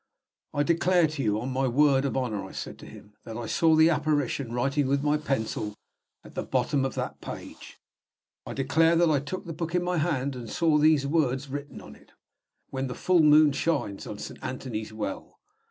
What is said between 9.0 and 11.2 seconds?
I took the book in my hand, and saw these